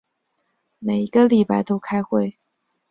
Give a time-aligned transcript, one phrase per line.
[0.79, 2.39] 每一个礼拜都开会。